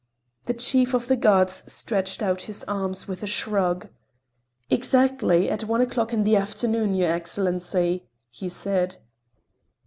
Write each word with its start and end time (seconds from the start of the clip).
The 0.47 0.55
Chief 0.55 0.95
of 0.95 1.07
the 1.07 1.15
Guards 1.15 1.63
stretched 1.71 2.23
out 2.23 2.45
his 2.49 2.63
arms 2.63 3.07
with 3.07 3.21
a 3.21 3.27
shrug. 3.27 3.89
"Exactly 4.67 5.47
at 5.47 5.65
one 5.65 5.79
o'clock 5.79 6.11
in 6.11 6.23
the 6.23 6.37
afternoon, 6.37 6.95
your 6.95 7.11
Excellency," 7.11 8.07
he 8.31 8.49
said. 8.49 8.97